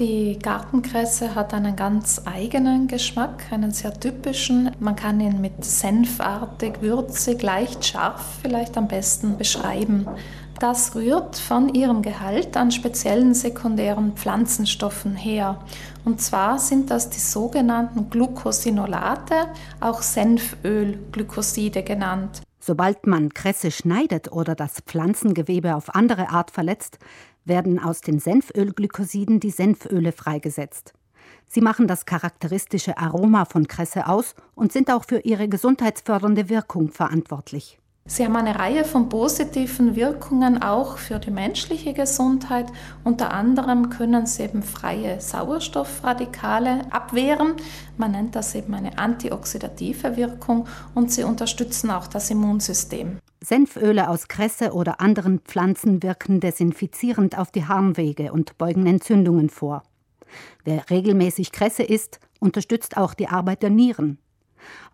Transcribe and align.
Die 0.00 0.38
Gartenkresse 0.38 1.34
hat 1.34 1.52
einen 1.52 1.76
ganz 1.76 2.22
eigenen 2.24 2.88
Geschmack, 2.88 3.44
einen 3.50 3.70
sehr 3.70 3.92
typischen. 3.92 4.70
Man 4.80 4.96
kann 4.96 5.20
ihn 5.20 5.42
mit 5.42 5.62
senfartig, 5.62 6.80
würzig, 6.80 7.42
leicht 7.42 7.84
scharf 7.84 8.38
vielleicht 8.40 8.78
am 8.78 8.88
besten 8.88 9.36
beschreiben. 9.36 10.06
Das 10.58 10.94
rührt 10.94 11.36
von 11.36 11.74
ihrem 11.74 12.00
Gehalt 12.00 12.56
an 12.56 12.70
speziellen 12.70 13.34
sekundären 13.34 14.12
Pflanzenstoffen 14.12 15.16
her. 15.16 15.58
Und 16.06 16.22
zwar 16.22 16.58
sind 16.58 16.90
das 16.90 17.10
die 17.10 17.20
sogenannten 17.20 18.08
Glucosinolate, 18.08 19.34
auch 19.80 20.00
Senfölglykoside 20.00 21.82
genannt. 21.82 22.40
Sobald 22.70 23.04
man 23.04 23.34
Kresse 23.34 23.72
schneidet 23.72 24.30
oder 24.30 24.54
das 24.54 24.78
Pflanzengewebe 24.86 25.74
auf 25.74 25.92
andere 25.92 26.28
Art 26.28 26.52
verletzt, 26.52 27.00
werden 27.44 27.80
aus 27.80 28.00
den 28.00 28.20
Senfölglykosiden 28.20 29.40
die 29.40 29.50
Senföle 29.50 30.12
freigesetzt. 30.12 30.92
Sie 31.48 31.62
machen 31.62 31.88
das 31.88 32.06
charakteristische 32.06 32.96
Aroma 32.96 33.44
von 33.44 33.66
Kresse 33.66 34.06
aus 34.06 34.36
und 34.54 34.70
sind 34.70 34.88
auch 34.88 35.04
für 35.04 35.18
ihre 35.18 35.48
gesundheitsfördernde 35.48 36.48
Wirkung 36.48 36.92
verantwortlich. 36.92 37.80
Sie 38.06 38.24
haben 38.24 38.34
eine 38.34 38.58
Reihe 38.58 38.84
von 38.84 39.08
positiven 39.08 39.94
Wirkungen 39.94 40.62
auch 40.62 40.98
für 40.98 41.18
die 41.18 41.30
menschliche 41.30 41.92
Gesundheit. 41.92 42.66
Unter 43.04 43.32
anderem 43.32 43.90
können 43.90 44.26
sie 44.26 44.42
eben 44.42 44.62
freie 44.62 45.20
Sauerstoffradikale 45.20 46.90
abwehren. 46.90 47.54
Man 47.96 48.12
nennt 48.12 48.34
das 48.34 48.54
eben 48.54 48.74
eine 48.74 48.98
antioxidative 48.98 50.16
Wirkung 50.16 50.66
und 50.94 51.12
sie 51.12 51.22
unterstützen 51.22 51.90
auch 51.90 52.08
das 52.08 52.30
Immunsystem. 52.30 53.18
Senföle 53.42 54.08
aus 54.08 54.28
Kresse 54.28 54.72
oder 54.72 55.00
anderen 55.00 55.38
Pflanzen 55.40 56.02
wirken 56.02 56.40
desinfizierend 56.40 57.38
auf 57.38 57.50
die 57.50 57.66
Harnwege 57.66 58.32
und 58.32 58.58
beugen 58.58 58.86
Entzündungen 58.86 59.48
vor. 59.50 59.82
Wer 60.64 60.90
regelmäßig 60.90 61.52
Kresse 61.52 61.82
isst, 61.82 62.20
unterstützt 62.38 62.96
auch 62.96 63.14
die 63.14 63.28
Arbeit 63.28 63.62
der 63.62 63.70
Nieren. 63.70 64.18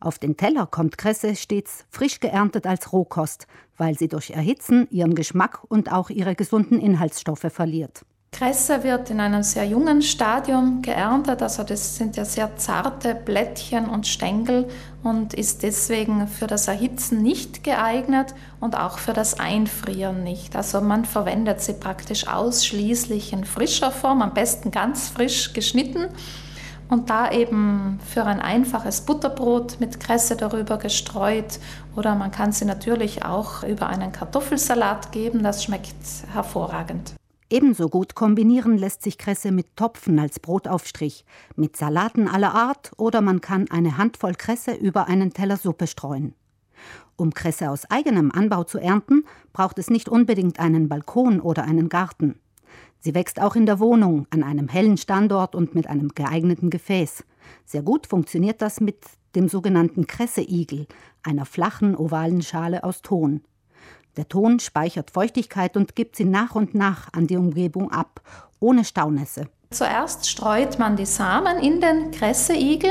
Auf 0.00 0.18
den 0.18 0.36
Teller 0.36 0.66
kommt 0.66 0.98
Kresse 0.98 1.36
stets 1.36 1.84
frisch 1.90 2.20
geerntet 2.20 2.66
als 2.66 2.92
Rohkost, 2.92 3.46
weil 3.76 3.98
sie 3.98 4.08
durch 4.08 4.30
Erhitzen 4.30 4.88
ihren 4.90 5.14
Geschmack 5.14 5.60
und 5.68 5.92
auch 5.92 6.10
ihre 6.10 6.34
gesunden 6.34 6.80
Inhaltsstoffe 6.80 7.46
verliert. 7.50 8.04
Kresse 8.36 8.84
wird 8.84 9.08
in 9.08 9.18
einem 9.18 9.42
sehr 9.42 9.64
jungen 9.64 10.02
Stadium 10.02 10.82
geerntet, 10.82 11.40
also 11.40 11.62
das 11.62 11.96
sind 11.96 12.16
ja 12.16 12.26
sehr 12.26 12.54
zarte 12.58 13.14
Blättchen 13.14 13.88
und 13.88 14.06
Stängel 14.06 14.68
und 15.02 15.32
ist 15.32 15.62
deswegen 15.62 16.28
für 16.28 16.46
das 16.46 16.68
Erhitzen 16.68 17.22
nicht 17.22 17.64
geeignet 17.64 18.34
und 18.60 18.76
auch 18.76 18.98
für 18.98 19.14
das 19.14 19.40
Einfrieren 19.40 20.22
nicht. 20.22 20.54
Also 20.54 20.82
man 20.82 21.06
verwendet 21.06 21.62
sie 21.62 21.72
praktisch 21.72 22.28
ausschließlich 22.28 23.32
in 23.32 23.44
frischer 23.44 23.90
Form, 23.90 24.20
am 24.20 24.34
besten 24.34 24.70
ganz 24.70 25.08
frisch 25.08 25.54
geschnitten 25.54 26.08
und 26.88 27.10
da 27.10 27.30
eben 27.30 27.98
für 28.04 28.24
ein 28.24 28.40
einfaches 28.40 29.00
Butterbrot 29.00 29.78
mit 29.80 30.00
Kresse 30.00 30.36
darüber 30.36 30.78
gestreut 30.78 31.58
oder 31.96 32.14
man 32.14 32.30
kann 32.30 32.52
sie 32.52 32.64
natürlich 32.64 33.24
auch 33.24 33.62
über 33.62 33.88
einen 33.88 34.12
Kartoffelsalat 34.12 35.12
geben, 35.12 35.42
das 35.42 35.64
schmeckt 35.64 35.96
hervorragend. 36.32 37.14
Ebenso 37.48 37.88
gut 37.88 38.16
kombinieren 38.16 38.76
lässt 38.76 39.02
sich 39.02 39.18
Kresse 39.18 39.52
mit 39.52 39.76
Topfen 39.76 40.18
als 40.18 40.40
Brotaufstrich, 40.40 41.24
mit 41.54 41.76
Salaten 41.76 42.26
aller 42.26 42.54
Art 42.54 42.90
oder 42.96 43.20
man 43.20 43.40
kann 43.40 43.70
eine 43.70 43.98
Handvoll 43.98 44.34
Kresse 44.34 44.72
über 44.72 45.06
einen 45.06 45.32
Teller 45.32 45.56
Suppe 45.56 45.86
streuen. 45.86 46.34
Um 47.16 47.32
Kresse 47.32 47.70
aus 47.70 47.88
eigenem 47.88 48.32
Anbau 48.32 48.64
zu 48.64 48.78
ernten, 48.78 49.24
braucht 49.52 49.78
es 49.78 49.90
nicht 49.90 50.08
unbedingt 50.08 50.58
einen 50.58 50.88
Balkon 50.88 51.40
oder 51.40 51.64
einen 51.64 51.88
Garten. 51.88 52.40
Sie 53.00 53.14
wächst 53.14 53.40
auch 53.40 53.54
in 53.54 53.66
der 53.66 53.78
Wohnung, 53.78 54.26
an 54.30 54.42
einem 54.42 54.68
hellen 54.68 54.96
Standort 54.96 55.54
und 55.54 55.74
mit 55.74 55.86
einem 55.86 56.08
geeigneten 56.14 56.70
Gefäß. 56.70 57.24
Sehr 57.64 57.82
gut 57.82 58.06
funktioniert 58.06 58.62
das 58.62 58.80
mit 58.80 59.04
dem 59.34 59.48
sogenannten 59.48 60.06
Kresseigel, 60.06 60.86
einer 61.22 61.44
flachen, 61.44 61.96
ovalen 61.96 62.42
Schale 62.42 62.82
aus 62.84 63.02
Ton. 63.02 63.42
Der 64.16 64.28
Ton 64.28 64.60
speichert 64.60 65.10
Feuchtigkeit 65.10 65.76
und 65.76 65.94
gibt 65.94 66.16
sie 66.16 66.24
nach 66.24 66.54
und 66.54 66.74
nach 66.74 67.12
an 67.12 67.26
die 67.26 67.36
Umgebung 67.36 67.92
ab, 67.92 68.22
ohne 68.60 68.84
Staunässe. 68.84 69.48
Zuerst 69.70 70.28
streut 70.28 70.78
man 70.78 70.96
die 70.96 71.06
Samen 71.06 71.58
in 71.58 71.80
den 71.80 72.12
Kresseigel. 72.12 72.90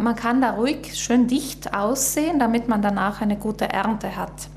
Man 0.00 0.16
kann 0.16 0.40
da 0.40 0.52
ruhig 0.52 0.94
schön 0.94 1.26
dicht 1.26 1.74
aussehen, 1.74 2.38
damit 2.38 2.68
man 2.68 2.80
danach 2.80 3.20
eine 3.20 3.36
gute 3.36 3.68
Ernte 3.68 4.16
hat. 4.16 4.48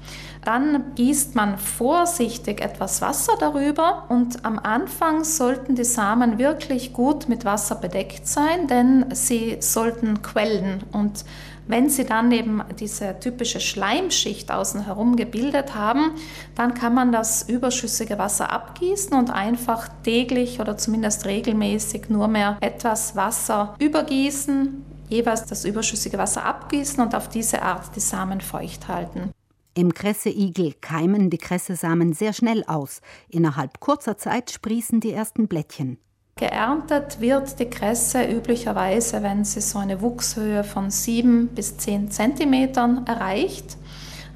Dann 0.45 0.95
gießt 0.95 1.35
man 1.35 1.57
vorsichtig 1.57 2.61
etwas 2.61 3.01
Wasser 3.01 3.33
darüber 3.39 4.05
und 4.09 4.43
am 4.43 4.59
Anfang 4.59 5.23
sollten 5.23 5.75
die 5.75 5.85
Samen 5.85 6.37
wirklich 6.37 6.91
gut 6.91 7.29
mit 7.29 7.45
Wasser 7.45 7.75
bedeckt 7.75 8.27
sein, 8.27 8.67
denn 8.67 9.05
sie 9.13 9.57
sollten 9.61 10.21
quellen 10.21 10.83
und 10.91 11.23
wenn 11.65 11.89
sie 11.89 12.03
dann 12.03 12.31
eben 12.33 12.61
diese 12.77 13.17
typische 13.21 13.61
Schleimschicht 13.61 14.51
außen 14.51 14.85
herum 14.85 15.15
gebildet 15.15 15.75
haben, 15.75 16.11
dann 16.55 16.73
kann 16.73 16.93
man 16.93 17.13
das 17.13 17.43
überschüssige 17.47 18.17
Wasser 18.17 18.51
abgießen 18.51 19.17
und 19.17 19.29
einfach 19.29 19.87
täglich 20.03 20.59
oder 20.59 20.77
zumindest 20.77 21.25
regelmäßig 21.25 22.09
nur 22.09 22.27
mehr 22.27 22.57
etwas 22.59 23.15
Wasser 23.15 23.75
übergießen, 23.79 24.83
jeweils 25.07 25.45
das 25.45 25.63
überschüssige 25.63 26.17
Wasser 26.17 26.43
abgießen 26.43 27.01
und 27.01 27.15
auf 27.15 27.29
diese 27.29 27.61
Art 27.61 27.95
die 27.95 28.01
Samen 28.01 28.41
feucht 28.41 28.89
halten. 28.89 29.31
Im 29.75 29.93
Kresseigel 29.95 30.73
keimen 30.81 31.31
die 31.31 31.39
Kressesamen 31.39 32.13
sehr 32.13 32.33
schnell 32.33 32.63
aus. 32.65 33.01
Innerhalb 33.27 33.79
kurzer 33.79 34.17
Zeit 34.17 34.51
sprießen 34.51 34.99
die 34.99 35.11
ersten 35.11 35.47
Blättchen. 35.47 35.97
Geerntet 36.35 37.19
wird 37.19 37.59
die 37.59 37.69
Kresse 37.69 38.23
üblicherweise, 38.23 39.23
wenn 39.23 39.43
sie 39.45 39.61
so 39.61 39.79
eine 39.79 40.01
Wuchshöhe 40.01 40.63
von 40.63 40.91
7 40.91 41.47
bis 41.47 41.77
10 41.77 42.11
Zentimetern 42.11 43.05
erreicht. 43.07 43.77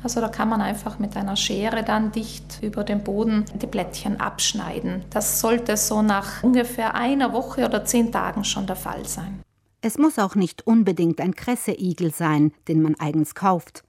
Also 0.02 0.22
da 0.22 0.30
kann 0.30 0.50
man 0.50 0.62
einfach 0.62 0.98
mit 0.98 1.16
einer 1.16 1.36
Schere 1.36 1.84
dann 1.84 2.12
dicht 2.12 2.60
über 2.62 2.84
den 2.84 3.04
Boden 3.04 3.46
die 3.62 3.68
Blättchen 3.68 4.20
abschneiden. 4.20 5.06
Das 5.12 5.40
sollte 5.40 5.78
so 5.78 6.02
nach 6.02 6.42
ungefähr 6.44 6.96
einer 6.96 7.34
Woche 7.34 7.66
oder 7.66 7.86
zehn 7.86 8.12
Tagen 8.12 8.44
schon 8.44 8.68
der 8.68 8.76
Fall 8.76 9.06
sein. 9.06 9.42
Es 9.82 9.98
muss 9.98 10.18
auch 10.18 10.36
nicht 10.36 10.66
unbedingt 10.66 11.22
ein 11.22 11.36
Kresseigel 11.36 12.12
sein, 12.14 12.52
den 12.68 12.82
man 12.82 12.96
eigens 13.00 13.36
kauft. 13.36 13.84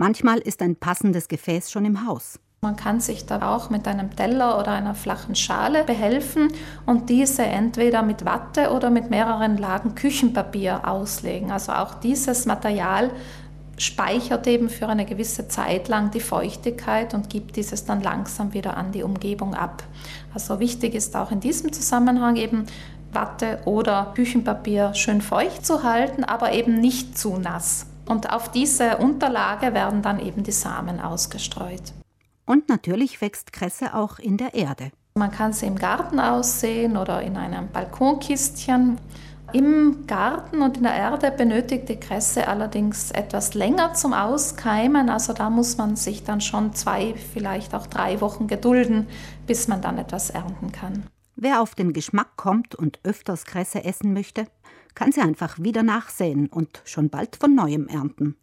Manchmal 0.00 0.38
ist 0.38 0.62
ein 0.62 0.76
passendes 0.76 1.28
Gefäß 1.28 1.70
schon 1.70 1.84
im 1.84 2.06
Haus. 2.06 2.40
Man 2.62 2.74
kann 2.74 3.00
sich 3.00 3.26
da 3.26 3.54
auch 3.54 3.68
mit 3.68 3.86
einem 3.86 4.16
Teller 4.16 4.58
oder 4.58 4.72
einer 4.72 4.94
flachen 4.94 5.34
Schale 5.34 5.84
behelfen 5.84 6.48
und 6.86 7.10
diese 7.10 7.42
entweder 7.42 8.02
mit 8.02 8.24
Watte 8.24 8.70
oder 8.70 8.88
mit 8.88 9.10
mehreren 9.10 9.58
Lagen 9.58 9.94
Küchenpapier 9.94 10.88
auslegen. 10.88 11.50
Also 11.50 11.72
auch 11.72 11.96
dieses 11.96 12.46
Material 12.46 13.10
speichert 13.76 14.46
eben 14.46 14.70
für 14.70 14.88
eine 14.88 15.04
gewisse 15.04 15.48
Zeit 15.48 15.88
lang 15.88 16.10
die 16.10 16.20
Feuchtigkeit 16.20 17.12
und 17.12 17.28
gibt 17.28 17.56
dieses 17.56 17.84
dann 17.84 18.00
langsam 18.00 18.54
wieder 18.54 18.78
an 18.78 18.92
die 18.92 19.02
Umgebung 19.02 19.54
ab. 19.54 19.82
Also 20.32 20.60
wichtig 20.60 20.94
ist 20.94 21.14
auch 21.14 21.30
in 21.30 21.40
diesem 21.40 21.74
Zusammenhang 21.74 22.36
eben 22.36 22.64
Watte 23.12 23.58
oder 23.66 24.14
Küchenpapier 24.14 24.94
schön 24.94 25.20
feucht 25.20 25.66
zu 25.66 25.82
halten, 25.82 26.24
aber 26.24 26.54
eben 26.54 26.80
nicht 26.80 27.18
zu 27.18 27.36
nass. 27.36 27.89
Und 28.10 28.32
auf 28.32 28.50
diese 28.50 28.96
Unterlage 28.96 29.72
werden 29.72 30.02
dann 30.02 30.18
eben 30.18 30.42
die 30.42 30.50
Samen 30.50 30.98
ausgestreut. 30.98 31.92
Und 32.44 32.68
natürlich 32.68 33.20
wächst 33.20 33.52
Kresse 33.52 33.94
auch 33.94 34.18
in 34.18 34.36
der 34.36 34.52
Erde. 34.54 34.90
Man 35.14 35.30
kann 35.30 35.52
sie 35.52 35.66
im 35.66 35.76
Garten 35.76 36.18
aussehen 36.18 36.96
oder 36.96 37.22
in 37.22 37.36
einem 37.36 37.68
Balkonkistchen. 37.68 38.98
Im 39.52 40.08
Garten 40.08 40.60
und 40.60 40.78
in 40.78 40.82
der 40.82 40.94
Erde 40.94 41.30
benötigt 41.30 41.88
die 41.88 42.00
Kresse 42.00 42.48
allerdings 42.48 43.12
etwas 43.12 43.54
länger 43.54 43.94
zum 43.94 44.12
Auskeimen. 44.12 45.08
Also 45.08 45.32
da 45.32 45.48
muss 45.48 45.76
man 45.76 45.94
sich 45.94 46.24
dann 46.24 46.40
schon 46.40 46.74
zwei, 46.74 47.14
vielleicht 47.14 47.76
auch 47.76 47.86
drei 47.86 48.20
Wochen 48.20 48.48
gedulden, 48.48 49.06
bis 49.46 49.68
man 49.68 49.82
dann 49.82 49.98
etwas 49.98 50.30
ernten 50.30 50.72
kann. 50.72 51.04
Wer 51.36 51.62
auf 51.62 51.76
den 51.76 51.92
Geschmack 51.92 52.36
kommt 52.36 52.74
und 52.74 52.98
öfters 53.04 53.44
Kresse 53.44 53.84
essen 53.84 54.12
möchte, 54.12 54.46
kann 54.94 55.12
sie 55.12 55.20
einfach 55.20 55.58
wieder 55.58 55.82
nachsäen 55.82 56.48
und 56.48 56.82
schon 56.84 57.10
bald 57.10 57.36
von 57.36 57.54
neuem 57.54 57.88
ernten. 57.88 58.36